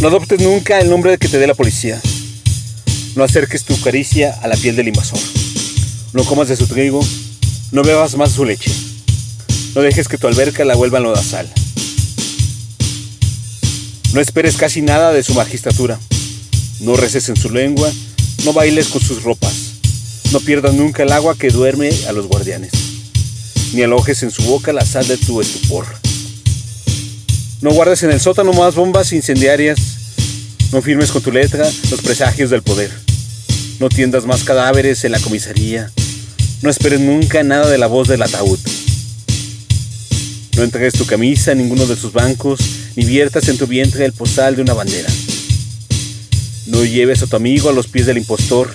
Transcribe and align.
No 0.00 0.08
adoptes 0.08 0.40
nunca 0.40 0.80
el 0.80 0.88
nombre 0.88 1.18
que 1.18 1.28
te 1.28 1.38
dé 1.38 1.46
la 1.46 1.52
policía. 1.52 2.00
No 3.16 3.22
acerques 3.22 3.64
tu 3.64 3.78
caricia 3.82 4.32
a 4.40 4.48
la 4.48 4.56
piel 4.56 4.74
del 4.74 4.88
invasor. 4.88 5.18
No 6.14 6.24
comas 6.24 6.48
de 6.48 6.56
su 6.56 6.66
trigo. 6.66 7.06
No 7.70 7.82
bebas 7.82 8.16
más 8.16 8.32
su 8.32 8.46
leche. 8.46 8.72
No 9.74 9.82
dejes 9.82 10.08
que 10.08 10.16
tu 10.16 10.26
alberca 10.26 10.64
la 10.64 10.74
vuelva 10.74 11.00
lodazal. 11.00 11.52
No 14.14 14.22
esperes 14.22 14.56
casi 14.56 14.80
nada 14.80 15.12
de 15.12 15.22
su 15.22 15.34
magistratura. 15.34 16.00
No 16.80 16.96
reces 16.96 17.28
en 17.28 17.36
su 17.36 17.50
lengua. 17.50 17.92
No 18.46 18.54
bailes 18.54 18.88
con 18.88 19.02
sus 19.02 19.22
ropas. 19.22 19.52
No 20.32 20.40
pierdas 20.40 20.72
nunca 20.72 21.02
el 21.02 21.12
agua 21.12 21.36
que 21.36 21.50
duerme 21.50 21.90
a 22.08 22.12
los 22.12 22.26
guardianes. 22.26 22.72
Ni 23.74 23.82
alojes 23.82 24.22
en 24.22 24.30
su 24.30 24.44
boca 24.44 24.72
la 24.72 24.86
sal 24.86 25.06
de 25.06 25.18
tu 25.18 25.42
estupor. 25.42 25.84
No 27.62 27.72
guardes 27.72 28.02
en 28.02 28.10
el 28.10 28.20
sótano 28.20 28.54
más 28.54 28.74
bombas 28.74 29.12
incendiarias. 29.12 29.78
No 30.72 30.80
firmes 30.80 31.10
con 31.10 31.20
tu 31.20 31.30
letra 31.30 31.70
los 31.90 32.00
presagios 32.00 32.48
del 32.48 32.62
poder. 32.62 32.90
No 33.78 33.90
tiendas 33.90 34.24
más 34.24 34.44
cadáveres 34.44 35.04
en 35.04 35.12
la 35.12 35.20
comisaría. 35.20 35.90
No 36.62 36.70
esperes 36.70 37.00
nunca 37.00 37.42
nada 37.42 37.68
de 37.68 37.76
la 37.76 37.86
voz 37.86 38.08
del 38.08 38.22
ataúd. 38.22 38.58
No 40.56 40.62
entregues 40.62 40.94
tu 40.94 41.04
camisa 41.04 41.52
en 41.52 41.58
ninguno 41.58 41.84
de 41.84 41.96
sus 41.96 42.14
bancos, 42.14 42.60
ni 42.96 43.04
viertas 43.04 43.46
en 43.48 43.58
tu 43.58 43.66
vientre 43.66 44.06
el 44.06 44.14
postal 44.14 44.56
de 44.56 44.62
una 44.62 44.72
bandera. 44.72 45.10
No 46.66 46.82
lleves 46.82 47.22
a 47.22 47.26
tu 47.26 47.36
amigo 47.36 47.68
a 47.68 47.74
los 47.74 47.88
pies 47.88 48.06
del 48.06 48.18
impostor. 48.18 48.74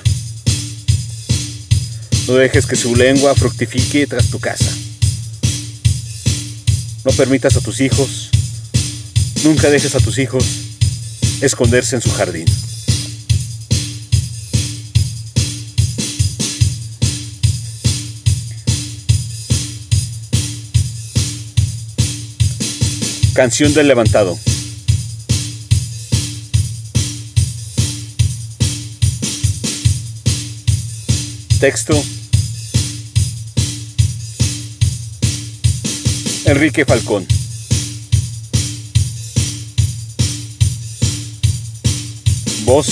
No 2.27 2.35
dejes 2.35 2.67
que 2.67 2.75
su 2.75 2.95
lengua 2.95 3.33
fructifique 3.33 4.05
tras 4.05 4.27
tu 4.27 4.39
casa. 4.39 4.71
No 7.03 7.11
permitas 7.13 7.55
a 7.55 7.61
tus 7.61 7.81
hijos 7.81 8.29
Nunca 9.45 9.69
dejes 9.69 9.93
a 9.93 9.99
tus 9.99 10.17
hijos 10.17 10.43
esconderse 11.39 11.95
en 11.95 12.01
su 12.01 12.09
jardín. 12.09 12.45
Canción 23.35 23.71
del 23.75 23.87
levantado. 23.87 24.35
Texto. 31.59 32.03
Enrique 36.45 36.83
Falcón. 36.83 37.27
Voz. 42.65 42.87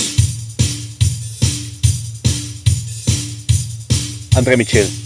André 4.36 4.56
Michel. 4.56 5.03